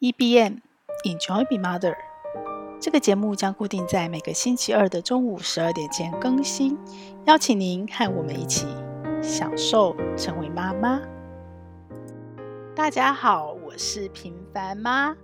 [0.00, 0.62] EBM
[1.04, 1.94] Enjoy Be Mother，
[2.80, 6.74] 这个节目将固定在每个星期二的中午十二点前更新，
[7.26, 8.66] 邀请您和我们一起
[9.22, 11.02] 享受成为妈妈。
[12.74, 15.14] 大家好，我是平凡妈。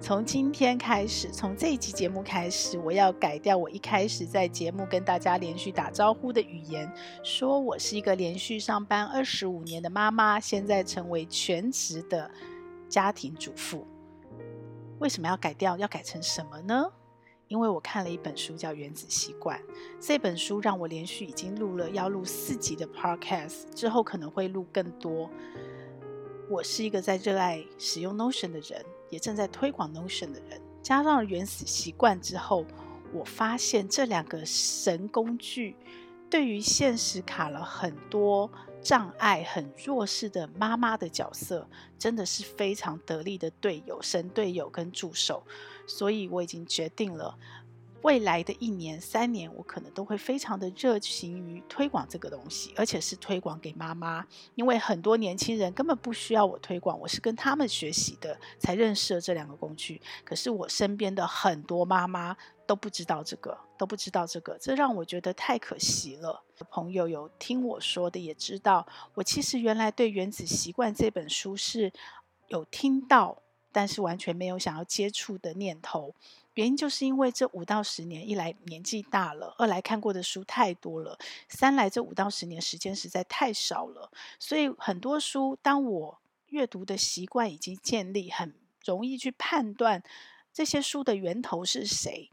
[0.00, 6.90] 从今天开始，从这一集节目开始，我要改掉我一开始在节目跟大家连续打招呼的语言，
[7.22, 12.30] 说我是一个连续上班二十五年的妈妈，现在成为全职的
[12.88, 13.86] 家庭主妇。
[14.98, 15.76] 为什么要改掉？
[15.76, 16.90] 要改成什么呢？
[17.48, 19.58] 因为我看了一本书，叫《原子习惯》。
[20.00, 25.28] 这本书让我连续已经录了要录四集的 Podcast，之后可能会录更多。
[26.48, 30.60] 我是一个在热爱使用 Notion 的人，也正在推广 Notion 的人。
[30.82, 32.64] 加上《原子习惯》之后，
[33.12, 35.76] 我发现这两个神工具
[36.34, 38.50] 对于现实卡了很多
[38.82, 41.64] 障碍很弱势的妈妈的角色，
[41.96, 45.46] 真的是非常得力的队友、神队友跟助手，
[45.86, 47.38] 所以我已经决定了。
[48.04, 60.02] 未来的一年、三年，我可能都会非常的热情于推广这个东西，而且是推广给妈妈，因为很多年轻人根本不需要我推广，我是跟他们学习的，才认识了这两个工具。
[60.22, 66.42] 可是我身边的很多妈妈都不知道这个，都不知道这个，这让我觉得太可惜了。
[66.70, 71.90] 朋友有听我说的，也知道我其实原来对《原子习惯》这本书是
[72.48, 73.38] 有听到，
[73.72, 76.14] 但是完全没有想要接触的念头。
[76.54, 86.18] 原因就是因为这五到十年，一来年纪大了，二来看过的书太多了，三来这五到十年时间实在太少了，所以很多书，当我
[86.50, 88.54] 阅读的习惯已经建立，很
[88.84, 90.02] 容易去判断
[90.52, 92.30] 这些书的源头是谁，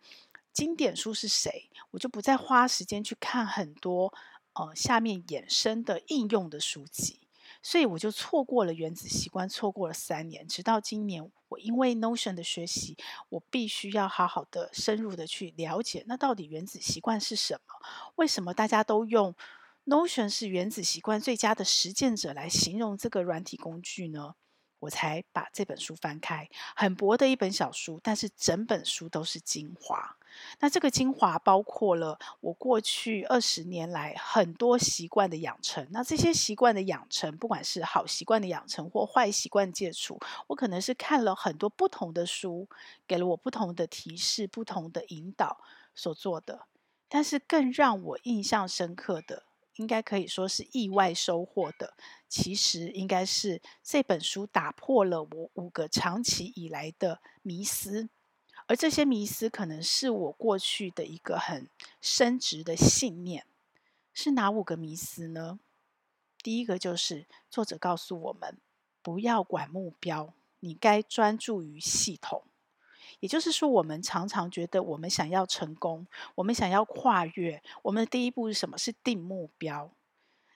[0.54, 4.14] 经典书是谁，我就不再花时间去看很多
[4.54, 7.21] 呃下面衍生的应用的书籍。
[7.64, 12.98] 所以我就错过了原子习惯，错过了三年，直到今年，我因为 Notion 的学习，
[13.30, 17.88] 我必须要好好的、深入的去了解，那到底原子习惯是什么？
[18.16, 19.36] 为什么大家都用
[19.86, 24.36] Notion 是原子习惯最佳的实践者来形容这个软体工具呢？
[24.82, 30.18] 我才把这本书翻开，很薄的一本小书，但是整本书都是精华。
[30.60, 35.86] 那这个精华包括了我过去二十年来很多习惯的养成。
[35.92, 42.68] 那这些习惯的养成，不管是好习惯的养成或坏习惯戒除，我可能是看了很多不同的书，
[43.06, 45.62] 给了我不同的提示、不同的引导
[45.94, 46.68] 所做的。
[47.08, 49.44] 但是更让我印象深刻的，
[49.76, 51.94] 应该可以说是意外收获的，
[52.28, 58.10] 其实应该是这本书打破了我五个长期以来的迷思，
[58.68, 61.68] 而这些迷思可能是我过去的一个很
[62.00, 63.46] 深植的信念。
[64.14, 65.60] 是哪五个迷思呢？
[66.44, 68.58] 第一个就是作者告诉我们，
[69.02, 72.44] 不要管目标，你该专注于系统。
[73.22, 76.06] 也就是说，我们常常觉得，我们想要成功，
[76.36, 78.78] 我们想要跨越，我们的第一步是什么？
[78.78, 79.90] 是定目标。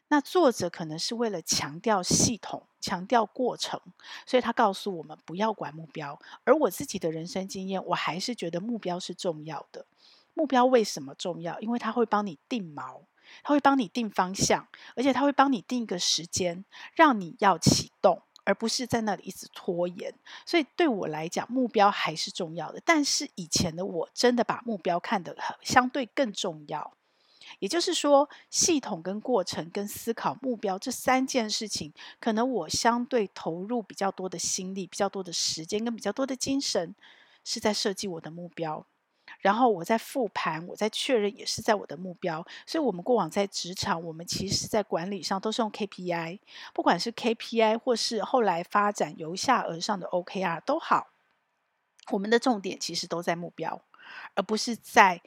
[0.08, 3.80] 那作者可能是为了强调系统、强调过程，
[4.26, 6.20] 所以他告诉我们不要管目标。
[6.44, 9.86] 而我自己的人生经验，我还是觉得目标是重要的。
[10.34, 11.60] 目标为什么重要？
[11.60, 13.02] 因为它会帮你定锚，
[13.44, 18.22] 它会帮你定方向，而且它会帮你定一个时间，让你要启动。
[18.46, 20.14] 而不是在那里一直拖延，
[20.46, 22.82] 所以对我来讲，目标还是重要的。
[22.86, 26.94] 但是以前的我真的把目标看得很相对更重要，
[27.60, 36.96] 也就是说，系统跟过程跟思考目标这三件事情，可能我相对投入比较多的心力、比较多的时间跟比较多的精神，
[37.44, 38.86] 是在设计我的目标。
[39.46, 42.44] 然后我在复盘，我在确认，也是在我的目标。
[42.66, 46.40] 所以，我们过往在职场，我们其实在管理上都是用 KPI，
[46.74, 51.10] 不管是 KPI 或是后来发展由下而上的 OKR 都好，
[52.10, 53.80] 我们的重点其实都在目标，
[54.34, 55.22] 而不是在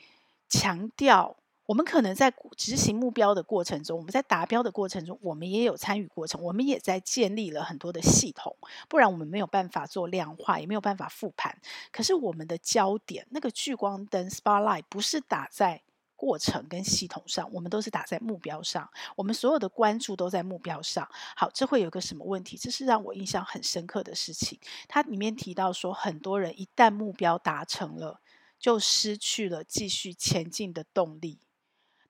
[0.49, 1.37] 强调。
[1.69, 8.57] 我们可能在执行目标的过程中，我们在达标的过程中，我们也有参与过程，我们也在建立了很多的系统，
[8.89, 11.55] 不然我们没有办法做量化，也没有办法复盘。
[11.93, 15.83] 可是我们的焦点，那个聚光灯 （spotlight） 不是打在
[16.17, 18.89] 过程跟系统上，我们都是打在目标上。
[19.15, 21.07] 我们所有的关注都在目标上。
[21.37, 22.57] 好，这会有个什么问题？
[22.57, 24.59] 这是让我印象很深刻的事情。
[24.89, 28.23] 它里面提到说，很多人一旦目标达成了，
[28.59, 31.41] 就失去了继续前进的动力。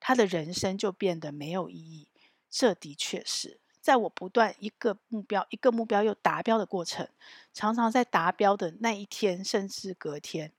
[0.09, 2.07] 他的人生就变得没有意义，
[2.49, 7.07] 这的确是在我不断一个目标一个目标又达标的过程，
[7.53, 10.51] 常常在达标的那一天，甚至隔天，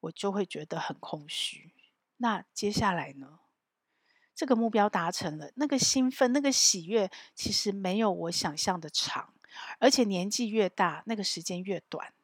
[0.00, 1.74] 我就会觉得很空虚。
[2.16, 3.40] 那接下来呢？
[4.34, 9.34] 这个目标达成了，那个兴奋、那个喜悦，其实没有我想象的长，
[9.78, 12.14] 而且年纪越大，那个时间越短。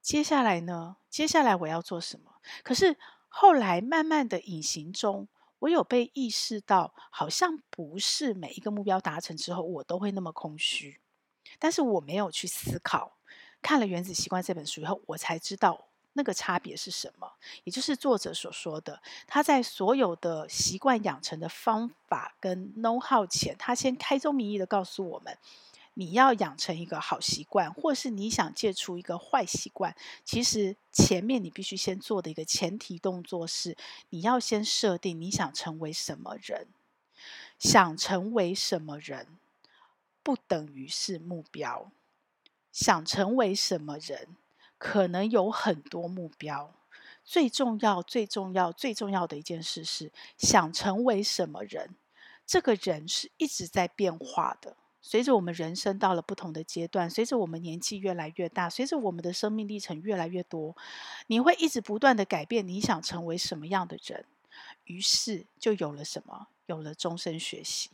[0.00, 0.96] 接下来呢？
[1.10, 2.36] 接下来我要做什么？
[2.62, 2.96] 可是
[3.28, 5.28] 后来慢慢的隐形中，
[5.62, 11.00] 我有被意识到，好像不是每一个目标达成之后，我都会那么空虚。
[11.58, 13.18] 但是我没有去思考。
[13.60, 17.34] 看了《原子习惯》这本书以后，我才知道那个差别是什么。
[17.62, 25.38] 也就是作者所说的，他在所有的习惯养成的方法跟 know how 前，他先开宗明义的告诉我们。
[25.94, 29.94] 你要养成一个好习惯，或是你想戒除一个坏习惯，
[30.24, 33.76] 其实前面你必须先做的一个前提动作是，
[34.10, 36.68] 你要先设定你想成为什么人。
[37.58, 39.38] 想成为什么人，
[40.22, 41.92] 不等于是目标。
[42.72, 44.36] 想成为什么人，
[44.78, 46.74] 可能有很多目标。
[47.24, 51.94] 最重要、最重要、最重要的一件事是，想成为什么人，
[52.44, 54.76] 这个人是一直在变化的。
[55.02, 60.76] 随着我们人生到了不同的阶段，随着我们年纪越来越大，随着我们的生命历程越来越多，
[61.26, 64.24] 你会一直不断的改变你想成为什么样的人，
[64.84, 66.46] 于是就有了什么？
[66.66, 67.90] 有了终身学习。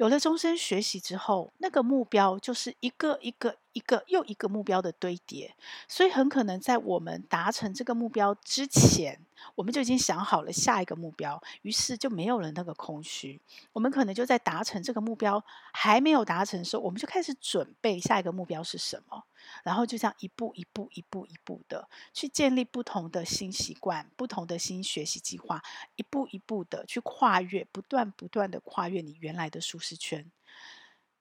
[0.00, 5.54] 有了终身学习之后，那个目标就是一个一个一个又一个目标的堆叠，
[5.86, 9.20] 所以很可能在我们达成这个目标之前，
[9.54, 13.38] 我们就已经想好了下一个目标，于是就没有了那个空虚。
[13.74, 19.22] 我们可能就在达成这个目标还没有达成的时候，我们就开始准备下一个目标是什么。
[19.62, 25.62] 然后就这样一步一步、一步一步的去建立不同的新习惯、不同的新学习计划，
[25.96, 30.30] 一步一步的去跨越，不断不断的跨越你原来的舒适圈。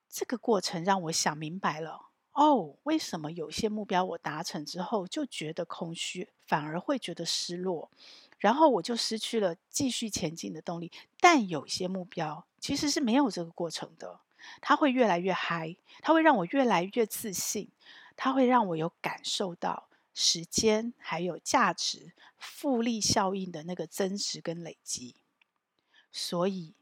[0.10, 7.92] 这个过程让我想明白了，哦，为什么有些目标我达成之后就觉得空虚，反而会觉得失落，
[8.40, 10.92] 然后我就失去了继续前进的动力。
[11.20, 14.22] 但有些目标其实是没有这个过程的，
[14.62, 17.70] 它会越来越嗨，它会让我越来越自信。
[18.22, 25.16] 它会让我有感受到时间还有价值复利效应的那个增值跟累积，
[26.12, 26.74] 所以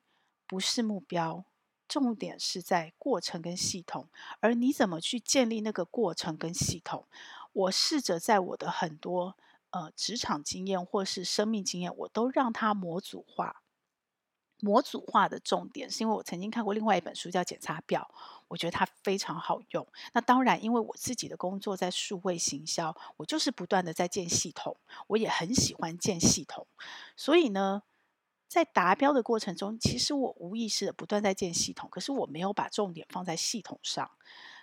[0.48, 1.46] 不是目标，
[1.88, 4.08] 重点是在过程跟系统，
[4.40, 7.06] 而你怎么去建立那个过程跟系统？
[7.54, 9.38] 我试着在我的很多
[9.70, 13.62] 呃职场经验或是生命经验，我都让它模组化。
[14.60, 18.10] 模组化的重点是因为我曾经看过另外一本书叫《检查表》，
[18.48, 19.86] 我觉得它非常好用。
[20.14, 24.78] 那当然，因为我自己的工作在数位行销，我就是不断的在建系统，
[25.08, 26.68] 我也很喜欢建系统。
[27.16, 27.84] 所以呢，
[28.48, 34.10] 在达标的过程中，其实我无意识的不断在建系统，可是我没有把重点放在系统上。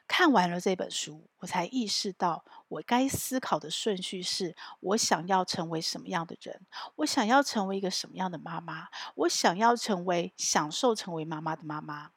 [0.07, 6.67] 看完了这本书，我才意识到，我该思考的顺序是：我想要成为什么样的人？
[6.97, 8.89] 我想要成为一个什么样的妈妈？
[9.15, 12.11] 我想要成为享受成为妈妈的妈妈。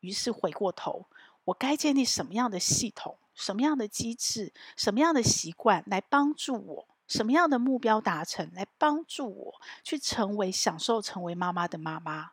[0.00, 1.06] 于是回过头，
[1.44, 3.16] 我该建立什么样的系统？
[3.34, 4.52] 什么样的机制？
[4.76, 6.88] 什么样的习惯来帮助我？
[7.06, 12.32] 什么样的目标达成来帮助我去成为享受成为妈妈的妈妈？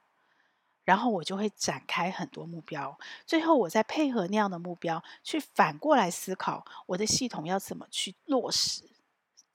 [0.84, 8.84] 然后我就会展开很多目标，最后我再配合那样的目标，去反过来思考我的系统要怎么去落实，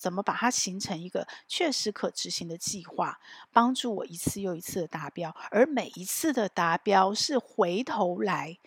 [0.02, 3.20] 怎么把它形成一个确实可执行的计划，
[3.52, 8.58] 帮助我一次又一次的达标，而每一次的达标是回头来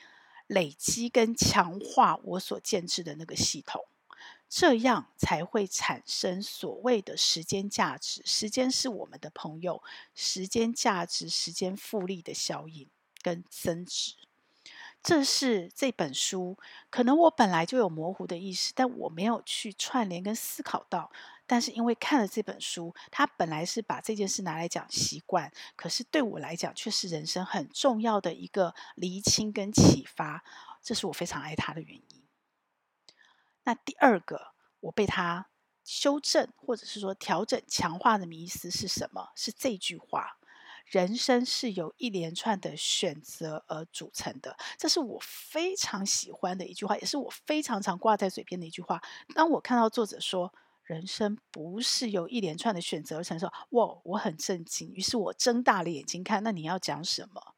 [0.48, 3.84] 累积跟强化我所建制的那个系统。
[4.48, 8.22] 这样才会产生所谓的时间价值。
[8.24, 9.84] 时间是我们的朋友，
[10.14, 12.88] 时间价值、时间复利的效应
[13.22, 14.14] 跟增值，
[15.06, 16.58] 这是这本书。
[16.90, 21.12] 可能我本来就有模糊的意识，但我没有去串联跟思考到。
[21.46, 30.44] 但是因为看了这本书，它本来是把这件事拿来讲习惯，可是对我来讲却是人生很重要的一个厘清跟启发。
[30.82, 32.24] 这是我非常爱它的原因。
[33.64, 35.46] 那第二个，我被他
[35.84, 39.32] 修正，或者是说调整、强化的迷思是什么？
[39.36, 40.40] 是这句话：
[40.86, 44.56] 人生是由一连串的选择而组成的。
[44.78, 49.02] 这是我非常喜欢的一句话，也是我非常常挂在嘴边的一句话。
[49.34, 54.94] 当我看到作者说人生不是由一连串的选择而成的时，哇，我很震惊。
[54.94, 57.56] 于是我睁大了眼睛看，那你要讲什么？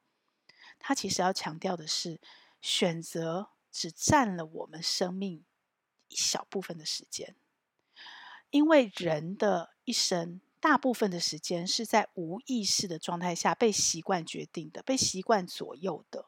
[0.79, 2.19] 他其实要强调的是，
[2.61, 5.43] 选择只占了我们生命。
[6.09, 7.35] 一小部分的时间，
[8.49, 16.25] 因为人的一生大部分的时间是在无意识的状态下被习惯决定的，被习惯左右的，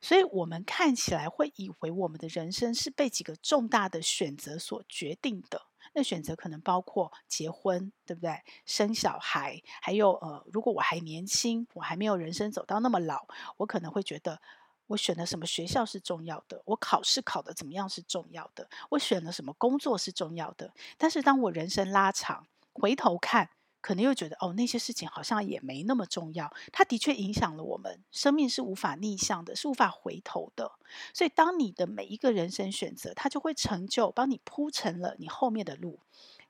[0.00, 5.62] 所以我们看起来会以为我们的人生是被几个重大的选择所决定的。
[5.92, 8.42] 那选择可能包括结婚，对不对？
[8.66, 13.26] 生小孩，还有呃，如果我还年轻，我还没有人生走到那么老，
[13.58, 14.40] 我可能会觉得。
[14.88, 20.74] 我选了什么学校是重要的，我考试考得怎么样是重要的，我选了什么工作是重要的。
[20.98, 23.48] 但是当我人生拉长，回头看，
[23.80, 26.52] 可能又觉得哦，那些事情好像也没那么重要。
[26.72, 30.72] 它的确影响了我们，生命是无法逆向的，是无法回头的。
[31.12, 36.00] 所以，当你的每一个人生选择，它就会成就，帮你铺成了你后面的路。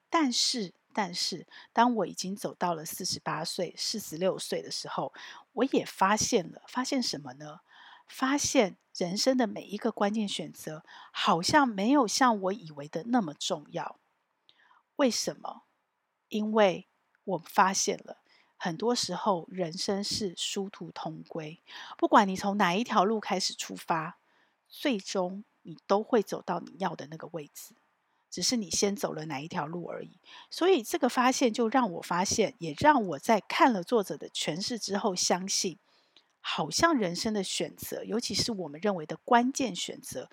[0.08, 5.12] 但是，但是，当我已经走到了四十八岁、四十六岁的时候，
[5.52, 7.60] 我也发现了，发现什么呢？
[8.06, 13.98] 发现人生的每一个关键选择，好像没有像我以为的那么重要。
[14.96, 15.62] 为什么？
[16.34, 16.88] 因为
[17.22, 18.18] 我发现了，
[18.56, 21.62] 很多时候人生是殊途同归，
[21.96, 24.18] 不管你从哪一条路开始出发，
[24.68, 27.76] 最终你都会走到你要的那个位置，
[28.28, 30.18] 只是你先走了哪一条路而已。
[30.50, 35.78] 所以这个发现就让我发现，也让我在看了作者的诠释之后，相信，
[36.40, 40.28] 好像人生的选择，尤其是我们认为的关键选择，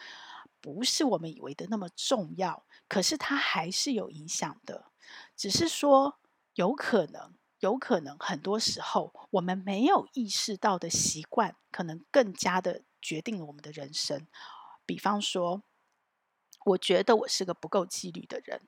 [0.60, 4.91] 不是我们以为的那么重要，可是它还是有影响的，
[5.36, 6.18] 只是说。
[6.56, 14.28] 有可能，有可能，很多时候我们没有意识到的习惯，可能更加的决定了我们的人生。
[14.86, 15.64] 比方说，
[16.66, 18.68] 我觉得我是个不够纪律的人，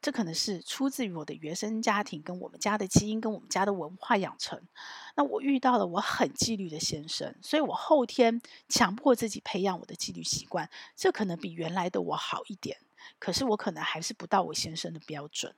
[0.00, 4.68] 这可能是出自于我的原生家庭，跟我们家的基因，跟我们家的文化养成。
[5.16, 12.78] 那我遇到了我很纪律的先生，所以我后天强迫自己培养我的纪律习惯，这可能比原来的我好一点。
[13.18, 15.56] 可是我可能还是不到我先生的标准。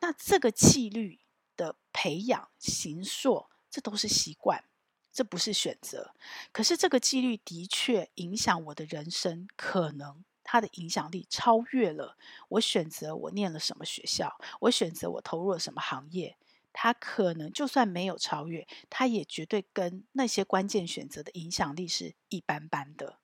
[0.00, 1.20] 那这个纪律
[1.56, 4.64] 的培养、形塑，这都是习惯，
[5.12, 6.14] 这不是选择。
[6.52, 12.16] 可是这个纪律的确影响我的人生，可能它的影响力超越了
[12.50, 16.36] 我选择我念了什么学校，我选择我投入了什么行业。
[16.72, 23.18] 它可能就算没有超越，它也绝对跟那些关键选择的影响力是一般般的。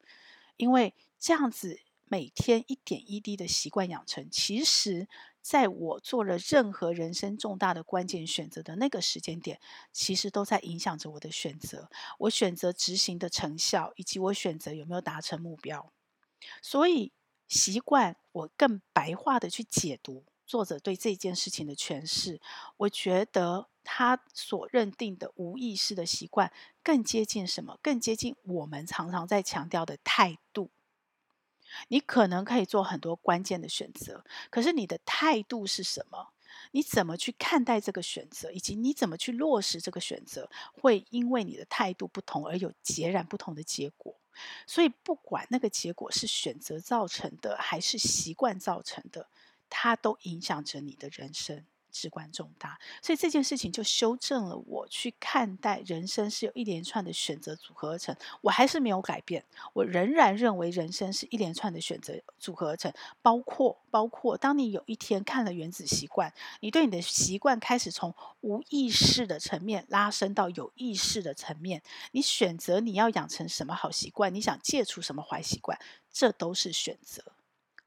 [0.56, 5.08] 因为这样子每天一点一滴的习惯养成，其实。
[5.44, 9.60] 在我做了任何人生重大的关键选择的那个时间点，
[9.92, 11.90] 其实都在影响着我的选择。
[12.20, 15.92] 我选择执行的成效，以及我选择有没有达成目标。
[16.62, 17.12] 所以，
[17.46, 22.40] 习惯我更白话的去解读作者对这件事情的诠释。
[22.78, 26.50] 我觉得他所认定的无意识的习惯，
[26.82, 27.78] 更接近什么？
[27.82, 30.70] 更接近我们常常在强调的态度。
[31.88, 36.28] 你可能可以做很多关键的选择，可是你的态度是什么？
[36.70, 44.14] 你怎么去看待这个选择，以及你怎么去落实这个选择，会因为你的态度不同而有截然不同的结果。
[44.66, 49.28] 所以，不管那个结果是选择造成的，还是习惯造成的，
[49.70, 51.64] 它都影响着你的人生。
[51.94, 58.14] 至关重大，所以这件事情就修正了我去看待人生是由一连串的选择组合而成。
[58.40, 62.92] 我还是没有改变，我仍然认为人生是一连串的选择组合而成。
[63.22, 75.78] 包括包括，当你有一天看了《原子习惯》，你对你的习惯开始从无意识的层面拉升到有意识的层面，你选择你要养成什么好习惯，你想戒除什么坏习惯，
[76.10, 77.22] 这都是选择。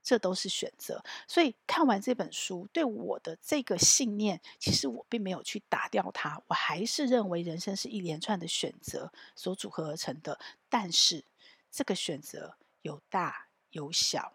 [0.08, 10.40] 这都是选择，所以看完这本书，对我的这个信念，其实我并没有去打掉它，我还是认为人生是一连串的选择所组合而成的。
[10.70, 11.26] 但是，
[11.70, 14.32] 这个选择有大有小，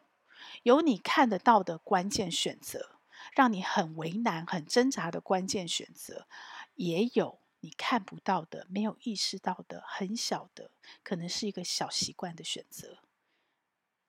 [0.62, 2.98] 有你看得到的关键选择，
[3.36, 6.28] 让你很为难、很挣扎的关键选择，
[6.76, 10.70] 也有你看不到的、没有意识到的很小的，
[11.02, 13.00] 可能是一个小习惯的选择。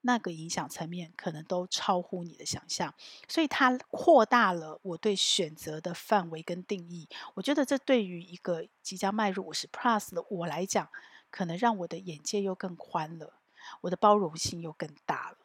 [0.07, 2.95] 那个影响层面可能都超乎你的想象，
[3.27, 7.09] 所以它扩大了我对选择的范围跟定义。
[7.33, 10.91] 我觉得这对于一个即将迈入五十 plus 的我来讲，
[11.31, 13.33] 可能让我的眼界又更宽了，
[13.81, 15.39] 我的包容性又更大了。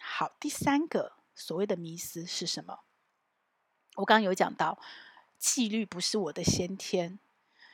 [0.00, 2.80] 好，第三个所谓的迷思是什么？
[3.94, 4.80] 我刚刚有讲到，
[5.38, 7.20] 纪律不是我的先天，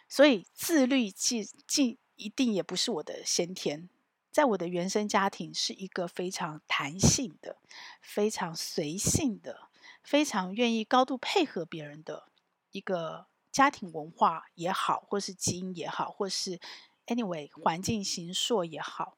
[0.06, 3.88] 所以自律既既一定也不是我的先天。
[4.34, 7.56] 在我的原生家庭是一个非常弹性的、
[8.00, 9.68] 非常随性的、
[10.02, 12.24] 非常愿意高度配合别人的
[12.72, 16.58] 一个家庭文化也好，或是基因也好，或是
[17.06, 19.16] anyway 环境形塑也好。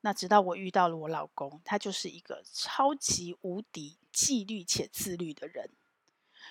[0.00, 5.68] 那直到我遇到了我老公，他就是一个超级无敌纪律且自律的人。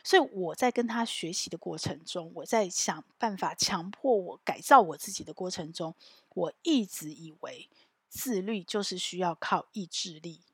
[0.04, 5.96] 所以我在跟他学习的过程中，我在想办法强迫我改造我自己的过程中，
[6.36, 7.68] 我一直以为。
[8.16, 10.46] 自律就是需要靠意志力。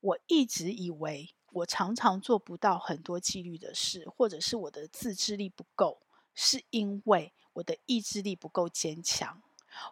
[0.00, 6.00] 我一直以为我常常做不到很多纪律的事，或者是我的自制力不够，
[6.34, 9.42] 是因为我的意志力不够坚强。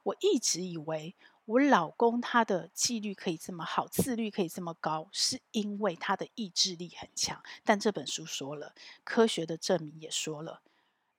[0.05, 1.15] 我一直以为
[1.45, 7.43] 我老公他的纪律可以这么好，自律可以这么高，是因为他的意志力很强。
[7.63, 8.75] 但这本书说了，
[9.05, 10.63] 科学的证明也说了，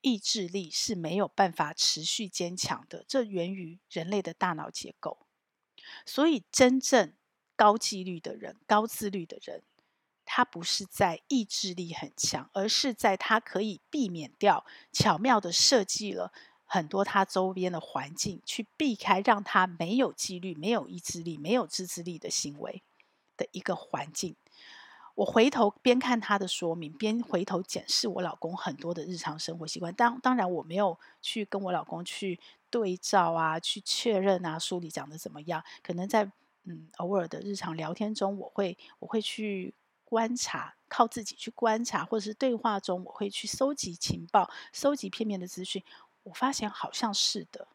[0.02, 3.06] 意志力是没有办法持续坚强的。
[3.08, 5.20] 这源于人类的大脑结构。
[6.06, 7.14] 所以，真正
[7.56, 9.64] 高纪律的人、高自律的人，
[10.26, 16.32] 他不是在意志力很强，而是在他可以避免掉，巧妙地设计了
[16.66, 22.84] 很多他周边的环境，去避开让他没有纪律、没有意志力、没有自制力的行为
[23.36, 24.36] 的一个环境。
[25.16, 29.94] 我回头边看他的说明，边回头检视我老公很多的日常生活习惯。
[29.94, 32.40] 当当然，我没有去跟我老公去
[32.70, 35.64] 对照啊，去确认啊，书里讲的怎么样？
[35.84, 36.32] 可能在
[36.64, 39.74] 嗯偶尔的日常聊天中，我会我会去
[40.06, 45.84] 观察，靠自己去观察，或者是对话中，我会去搜集情报，搜集片面的资讯。
[46.24, 47.68] 我发现好像是的。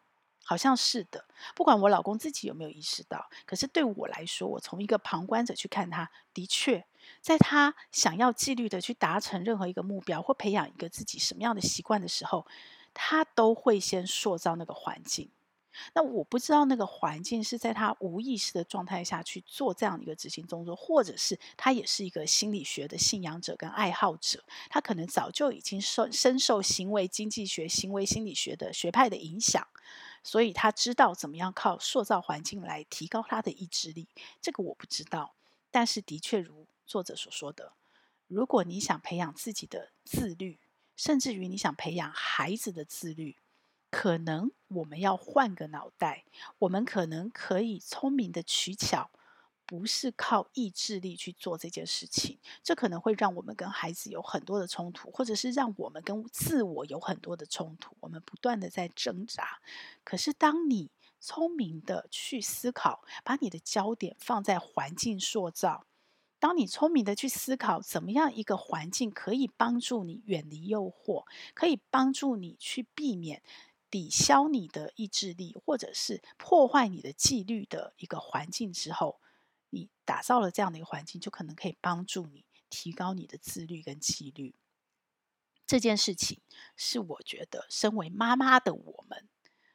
[0.47, 1.25] 好像是的，
[1.55, 6.85] 不管我老公自己有没有意识到，可是对我来说，我从一个旁观者去看他，的确，
[7.21, 12.45] 在他想要纪律的去达成任何一个目标或培养一个自己什么样的习惯的时候，
[12.93, 15.29] 他都会先塑造那个环境。
[15.93, 29.67] 那我不知道那个环境是在他无意识的状态下去做这样一个执行动作，或者是他也是一个心理学的信仰者跟爱好者，他可能早就已经受深受行为经济学、行为心理学的学派的影响。
[30.23, 34.07] 所以他知道怎么样靠塑造环境来提高他的意志力，
[34.41, 35.33] 这个我不知道。
[35.71, 37.73] 但是的确如作者所说的，
[38.27, 40.59] 如果你想培养自己的自律，
[40.95, 43.37] 甚至于你想培养孩子的自律，
[43.89, 46.25] 可能我们要换个脑袋，
[46.59, 49.09] 我们可能可以聪明的取巧。
[49.67, 57.97] 不是靠意志力去做这件事情，这可能会让我们跟孩子有很多的冲突，或者是让我们跟自我有很多的冲突。
[57.99, 59.59] 我们不断的在挣扎。
[60.03, 65.87] 可是，当你聪明的去思考，把你的焦点放在环境塑造，
[66.45, 71.25] 当你聪明的去思考，怎么样一个环境可以帮助你远离诱惑，
[71.55, 73.41] 可以帮助你去避免
[73.89, 79.19] 抵消你的意志力，或者是破坏你的纪律的一个环境之后。
[79.71, 84.53] 你打造了这样的一个环境，就可能可以帮助你提高你的自律跟纪律。
[85.65, 86.41] 这件事情
[86.77, 89.27] 是我觉得身为妈妈的我们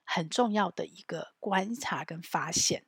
[0.04, 2.84] 很重要的一个观察跟发现。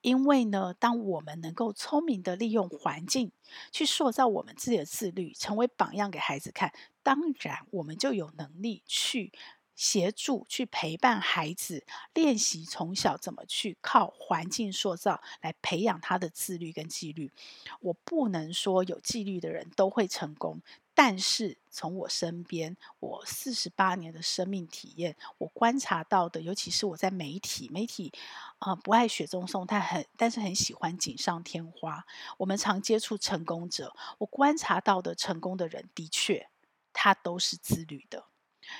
[0.00, 3.32] 因为呢，当我们能够聪明的利用环境
[3.70, 9.32] 去塑造我们自己的自律，成为榜样给孩子看，当然我们就有能力去。
[9.76, 17.32] 协助去陪伴孩子练习从小怎么去靠环境塑造来培养他的自律跟纪律。
[17.80, 20.60] 我不能说有纪律的人都会成功，
[21.02, 28.12] 但是从我身边，我四十八年的生命体验，我观察到的，尤其是我在媒体，媒体
[28.58, 32.04] 啊、不爱雪中送炭，很但是很喜欢锦上添花。
[32.36, 36.50] 我们常接触成功者，我观察到的成功的人，的确
[36.92, 38.26] 他都是自律的。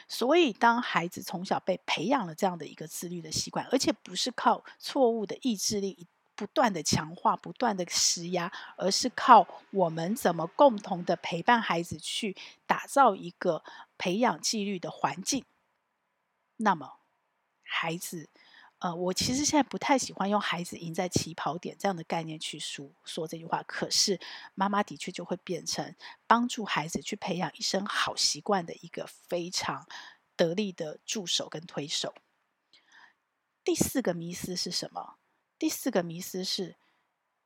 [0.06, 6.06] 所以，当孩子从小被培养了这样的一个自律的习惯，而且不是靠错误的意志力
[6.40, 12.34] 不断的强化、不断的施压，而是靠我们怎么共同的陪伴孩子去
[12.66, 13.62] 打造一个
[13.98, 15.44] 培养纪律的环境，
[16.56, 16.94] 那么
[17.62, 18.30] 孩子。
[18.78, 23.62] 呃，我其实现在不太喜欢用“孩子赢在起跑点”这样的概念去说说这句话。
[23.64, 24.18] 可是，
[24.54, 25.94] 妈妈的确就会变成
[26.26, 29.86] 帮助孩子去培养一身好习惯的一个非常
[30.34, 32.14] 得力的助手跟推手。
[33.62, 35.19] 第四个迷思是什么？
[35.60, 36.74] 第四个迷思是，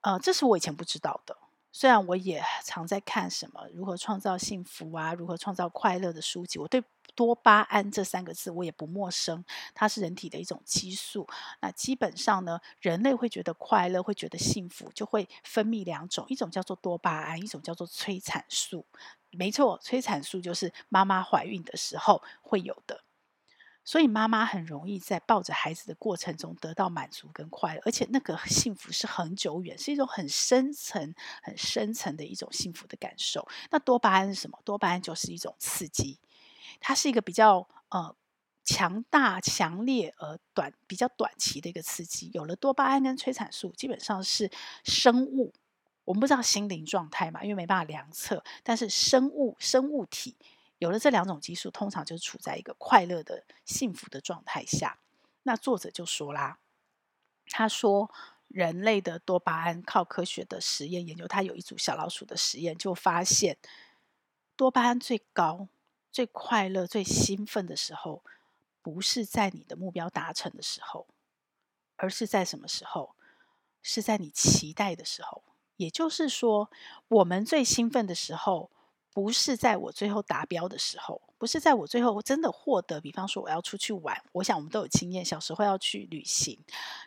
[0.02, 1.36] 呃，这是我以前不知道的。
[1.72, 6.84] 虽然我也常在看什么如何创造幸福啊，如何创造快乐的书籍，我对
[7.16, 9.44] 多巴胺这三个字我也不陌生。
[9.74, 11.26] 它是人体的一种激素。
[11.60, 18.86] 那基本上呢，人类会觉得快乐，会觉得幸福，就会分泌两种，一种叫做多巴胺，一种叫做催产素。
[19.32, 23.02] 没错，催产素就是妈妈怀孕的时候会有的。
[23.84, 33.46] 所以妈妈很容易在抱着孩子的过程中得到满足跟快乐，而且那个幸福是很久远，是一种很深层、很深层的一种幸福的感受。
[33.70, 34.58] 那多巴胺是什么？
[34.64, 36.18] 多巴胺就是一种刺激，
[36.80, 38.16] 它是一个比较呃
[38.64, 42.30] 强大、强烈而短、比较短期的一个刺激。
[42.32, 44.50] 有了多巴胺跟催产素，基本上是
[44.82, 45.52] 生物，
[46.06, 50.36] 我们不知道心灵状态嘛，因为没办法量测，但是生物、生物体。
[50.84, 54.98] 有了这两种激素，通常就处在一个快乐的、幸福的状态下。
[55.44, 56.58] 那作者就说啦，
[57.46, 58.10] 他说
[58.48, 63.56] 人类的多巴胺靠科学的实验研究，他有一组小老鼠的实验，就发现
[64.56, 65.68] 多巴胺最高、
[66.12, 68.22] 最快乐、最兴奋的时候，
[68.82, 71.06] 不是在你的目标达成的时候，
[71.96, 73.14] 而是在什么时候？
[73.80, 75.44] 是在你期待的时候。
[75.76, 76.70] 也就是说，
[77.08, 78.70] 我们最兴奋的时候，
[79.14, 83.00] 不是在我最后达标的时候，不是在我最后真的获得。
[83.00, 86.58] 比方说，我要出去玩，我想我们都有经验，小时候要去旅行，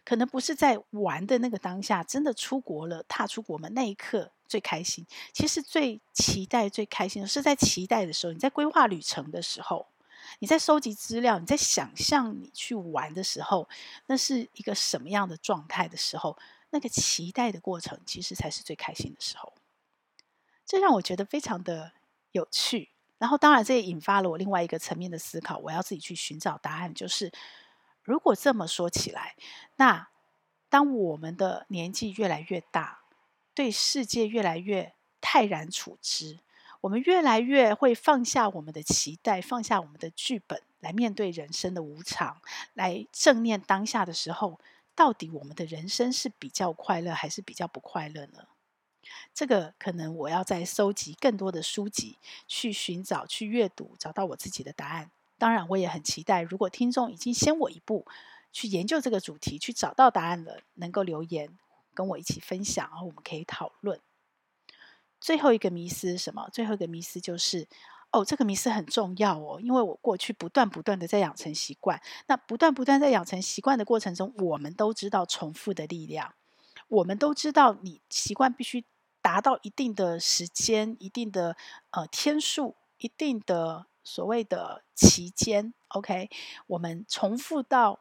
[0.03, 5.05] 可能不是在玩的那个当下，真的出国了，踏出国门那一刻最开心。
[5.33, 9.85] 其实最期待、最开心的是在期待的时候，你在规划旅程的时候，
[10.39, 13.67] 你在收集资料，你在想象你去玩的时候，
[14.05, 16.37] 那是一个什么样的状态的时候。
[16.69, 19.53] 那个期待的过程，其实才是最开心的时候。
[20.65, 21.93] 这让我觉得非常的
[22.37, 22.89] 有趣。
[23.17, 25.57] 然后，当然，这也引发了我另外一个层面的思考。
[25.57, 26.93] 我要自己去寻找答案。
[26.93, 27.31] 就是，
[28.03, 29.35] 如果这么说起来，
[29.77, 30.07] 那
[30.69, 33.01] 当我们的年纪越来越大，
[33.55, 36.39] 对世界越来越泰然处之，
[36.81, 42.41] 我们越来越会放下我们的期待，放下我们的剧本，来面对人生的无常，
[42.75, 44.59] 来正念当下的时候。
[44.95, 48.47] 到底我们的人生是比较快乐还是比较不快乐呢？
[49.33, 52.17] 这个可能我要再收集更多的书籍，
[52.47, 55.11] 去寻找、去阅读，找到我自己的答案。
[55.37, 58.05] 当然，我也很期待，如果听众已经先我一步
[58.51, 61.57] 去研究这个主题，去找到答案了，能够留言
[61.93, 63.99] 跟我一起分享，然后我们可以讨论。
[65.19, 66.49] 最后一个迷思是什么？
[66.51, 67.67] 最后一个迷思就是。
[68.09, 76.33] 哦，这个迷思很重要哦，因为我过去不断不断的在养成习惯，那不断不断在养成习惯的过程中，我们都知道重复的力量，
[76.87, 78.85] 我们都知道你习惯必须
[79.27, 81.57] 达到一定的时间、一定的
[81.89, 86.29] 呃天数、一定的所谓的期间，OK，
[86.67, 87.99] 我们重复到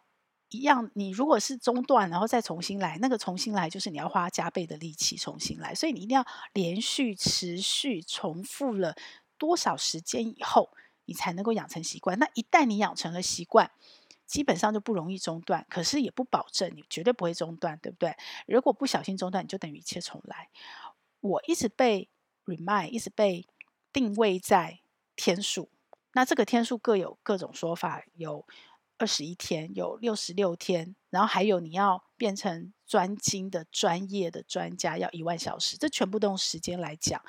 [0.51, 8.95] 一样，你如果是中断，然后再重新来，那个重新来就是你要花加倍的力气重新来，所以你一定要连续持续重复了。
[9.37, 10.71] 多少时间以后，
[11.07, 12.17] 你才能够养成习惯？
[12.21, 13.73] 那一旦你养成了习惯，
[14.27, 15.67] 基本上就不容易中断。
[15.69, 18.17] 可是也不保证你绝对不会中断，对不对？
[18.47, 20.49] 如果不小心中断，你就等于一切重来。
[21.27, 22.09] 我一直被
[22.45, 23.47] remind，一直被
[23.93, 24.81] 定位在
[25.15, 25.69] 天数。
[26.12, 28.47] 那这个天数各有各种说法，有
[28.99, 37.23] 二十一天，有六十六天，然后还有你要变成专精的、专业的专家，要一万小时，这全部都用时间来讲。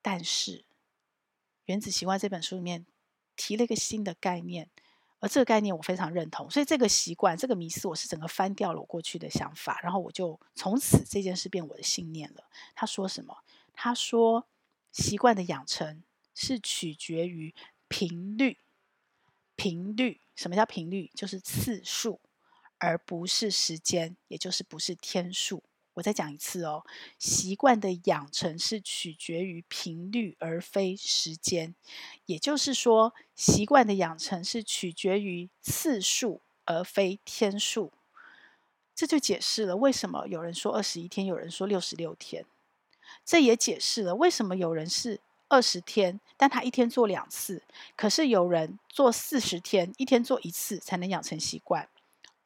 [0.00, 0.64] 但是。
[1.72, 2.84] 《原子习惯》这本书里面
[3.36, 4.68] 提了一个新的概念，
[5.20, 12.44] 而这个概念我非常认同，所以这个习惯、这个迷思，我是整个翻掉了我过去的想法，然后我就从此这件事变我的信念了。
[12.74, 13.36] 他说什么？
[13.74, 14.46] 他说
[14.90, 16.02] 习惯的养成
[16.34, 17.54] 是取决于
[17.86, 18.58] 频率，
[19.56, 21.10] 频率，什么叫频率？
[21.14, 22.20] 就是次数，
[22.78, 25.62] 而不是时间，也就是不是天数。
[25.94, 26.84] 我再讲一次哦，
[27.18, 31.74] 习惯的养成是取决于频率而非时间，
[32.26, 37.92] 也就是说，习惯的养成是取决于次数而非天数。
[38.94, 42.44] 这就解释了为什么有人说二十一天，有人说六十六天。
[43.24, 47.62] 这也解释了为什么有人是二十天，但他一天做两次，
[47.96, 51.88] 可是有人做四十天，一天做一次才能养成习惯，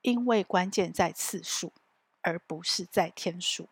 [0.00, 1.72] 因为关键在次数。
[2.24, 3.68] 而不是在天数。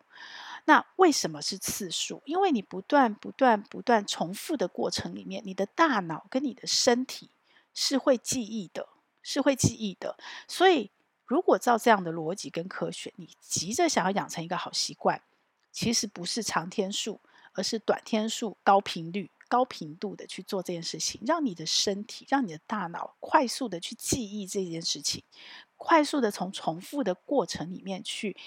[0.65, 2.21] 那为什么是次数？
[2.23, 7.31] 因为你不断、不断、不断重复的过程里面，你的大脑跟你的身体
[7.73, 8.87] 是会记忆的，
[9.21, 10.15] 是会记忆的。
[10.47, 10.89] 所以，
[11.25, 15.21] 如果照这样的逻辑跟科学，你急着想要养成一个好习惯，
[15.73, 17.19] 其实不是长天数，
[17.51, 25.23] 而是短天数、高频率、高频度的去做这件事情，让你的身体、让你的大脑快速的去记忆这件事情。
[25.83, 28.37] 快速的从重复的过程里面去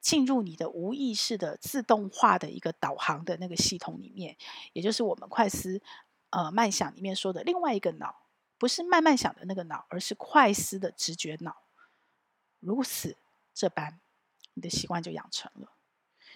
[0.00, 4.36] 进入你的无意识的自动化的一个导航的那个系统里面，
[4.72, 5.80] 也就是我们快思
[6.30, 8.16] 呃慢想里面说的另外一个脑，
[8.58, 11.62] 不是慢慢想的那个脑，而是快思的直觉脑。
[12.58, 13.16] 如此
[13.54, 14.00] 这般，
[14.54, 15.68] 你的习惯就养成了。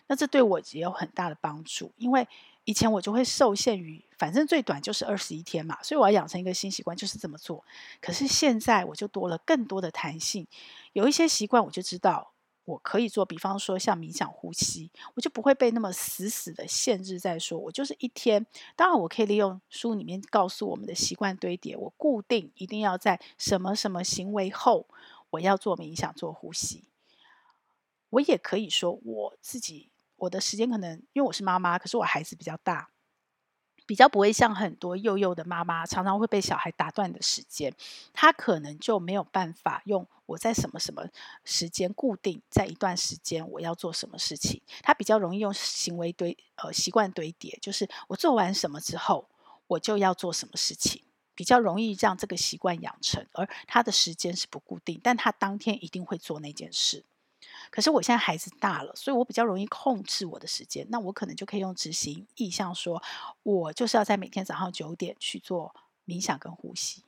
[0.06, 2.28] 那这对我也有很大的帮助，因为
[2.66, 7.64] 以前我就会受限于，反正最短就是二十一天嘛，所以我要养成一个新习惯就是这么做。
[8.00, 10.48] 可是现在我就多了更多的弹性，
[10.92, 12.32] 有一些习惯我就知道
[12.64, 18.44] 我可以做，比方说像冥想呼吸，我就不会被那么死死的限制在说，我就是一天。
[18.74, 24.88] 当然，我可以利用书里面告诉我们的习惯堆叠，我固定一定要在什么什么行为后，
[25.30, 26.82] 我要做冥想做呼吸。
[28.10, 29.90] 我也可以说我自己。
[30.16, 32.90] 我的时间可能因为我是妈妈，可是我孩子比较大，
[33.86, 37.74] 比较不会像很多幼幼的妈妈常常会被小孩打断的时间，
[38.12, 41.06] 他可能就没有办法用我在什么什么
[41.44, 49.28] 时间固定在一段时间我要做什么事情，他比较容易用行为堆呃习惯堆叠，就是我做完什么之后
[49.68, 51.02] 我就要做什么事情，
[51.34, 57.04] 比较容易让这个习惯养成，而他的时间是不固定，但他当天一定会做那件事。
[57.76, 63.02] 可是我现在孩子大了，所以我比较容易控制我的时间，那我可能就可以用执行意向说，
[63.42, 65.74] 我就是要在每天早上九点去做
[66.06, 67.02] 冥想跟呼吸。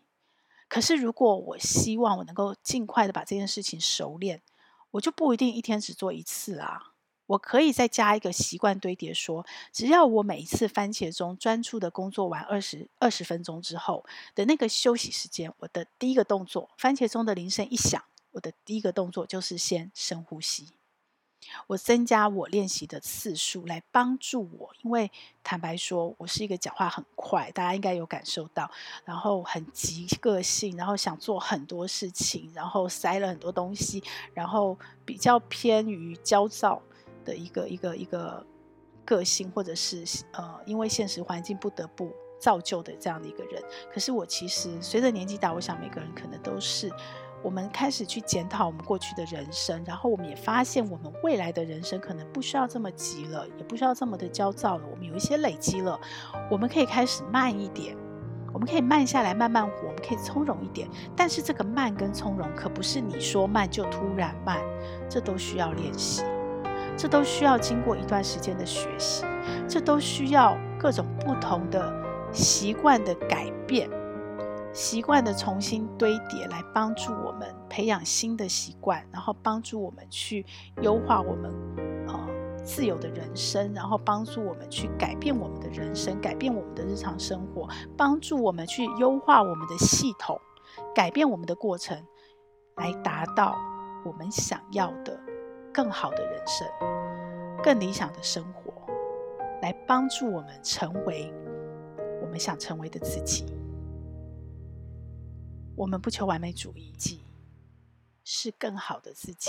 [0.69, 4.43] 可是如果我希望我能够尽快的把这件事情熟练，
[4.91, 6.93] 我就不一定一天只做一次啊。
[7.29, 14.05] 我可以再加一个习惯堆叠说，只要我每一次番茄钟专注的工作完二十二十分钟之后
[14.35, 20.69] 的那个休息时间，我的第一个动作，番茄钟的铃声一响，我的第一个动作就是先深呼吸。
[21.69, 25.11] 我增加我练习的次数来帮助我，因为
[25.43, 28.71] 坦白说，我是一个讲话很快，大家应该有感受到，
[29.05, 34.03] 然后很急个性，然后想做很多事情，然后塞了很多东西，
[34.35, 36.83] 然后比较偏于焦躁。
[37.25, 38.47] 的一个一个一个
[39.05, 42.11] 个性，或者是呃，因为现实环境不得不
[42.41, 43.63] 造就的这样的一个人。
[43.93, 46.91] 可是我其实随着年纪大，我想每个人可能都是，
[47.43, 54.85] 我们开始去检讨我们过去的人生，然后我们也发现我们未来的人生可能不需要这么急了，也不需要这么的焦躁了。
[54.91, 55.99] 我们有一些累积了，
[56.51, 57.97] 我们可以开始慢一点，
[58.53, 60.89] 我们可以慢下来，慢慢活，我们可以从容一点。
[61.17, 64.59] 但是这个慢跟从容可不是你说慢就突然慢，
[65.09, 66.25] 这都需要练习。
[66.97, 69.25] 这都需要经过一段时间的学习，
[69.69, 71.93] 这都需要各种不同的
[72.33, 73.89] 习惯的改变，
[74.79, 80.47] 习惯的重新堆叠，来帮助我们培养新的习惯，然后帮助我们去
[80.83, 81.53] 优化我们
[82.07, 82.15] 呃
[82.63, 90.41] 自由的人生，然后帮助我们去改变我们的人生，改变我们的日常生活，帮助我们去优化我们的系统，
[90.95, 92.01] 改变我们的过程，
[92.77, 93.57] 来达到
[94.05, 95.19] 我们想要的。
[95.75, 96.67] 更好的人生，
[97.65, 98.73] 更理想的生活，
[99.61, 101.35] 来帮助我们成为
[102.23, 103.45] 我们想成为的自己。
[105.79, 106.93] 我们不求完美主义，
[108.25, 109.49] 是更好的自己。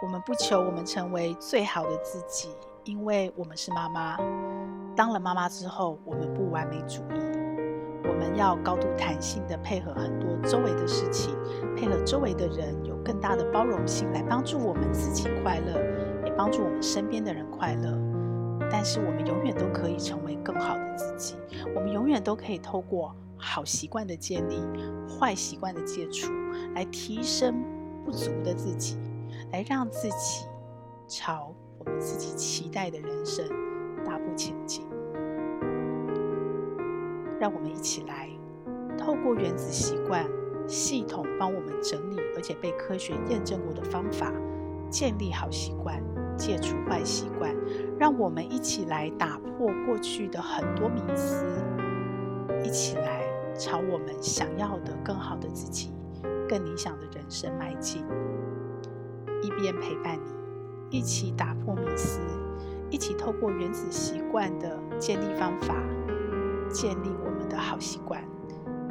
[0.00, 2.48] 我们不求我们成为最好的自己，
[2.84, 4.16] 因为我们是妈妈。
[4.94, 7.18] 当了妈妈之后，我们不完美主义。
[8.08, 11.36] 我们要高度弹性的配合很多周围的事情，
[11.74, 15.72] 配合周围的人，有更大的包容性，来帮助我们自己快乐，
[16.24, 17.98] 也帮助我们身边的人快乐。
[18.70, 21.34] 但是我们永远都可以成为更好的自己，
[21.74, 23.12] 我们永远都可以透过
[23.46, 24.58] 好习惯的建立、
[25.08, 26.32] 坏习惯的戒除，
[26.74, 27.62] 来提升
[28.04, 28.98] 不足的自己，
[29.52, 30.44] 来让自己
[31.06, 33.46] 朝我们自己期待的人生
[34.04, 34.84] 大步前进。
[37.38, 38.28] 让我们一起来，
[38.98, 40.26] 透过原子习惯
[40.66, 44.32] 系统帮我们整理，而且被科学验证过的方法，
[44.90, 46.02] 建立好习惯，
[46.36, 47.54] 戒除坏习惯。
[47.98, 51.46] 让我们一起来打破过去的很多迷思，
[52.64, 53.22] 一起来
[53.58, 55.92] 朝我们想要的更好的自己、
[56.48, 58.04] 更理想的人生迈进。
[59.42, 60.18] 一边陪伴
[60.90, 62.20] 你，一起打破迷思，
[62.90, 65.74] 一起透过原子习惯的建立方法。
[66.68, 68.22] 建立我们的好习惯，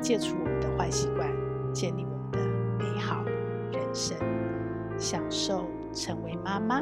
[0.02, 1.30] 戒除我们的坏习惯，
[1.74, 2.40] 建立我们的
[2.80, 3.24] 美好
[3.72, 4.18] 人生，
[4.98, 6.82] 享受成为妈妈。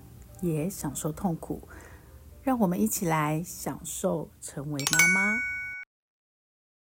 [0.41, 1.67] 也享受痛苦，
[2.43, 5.50] 让我们一起来享受成为妈妈。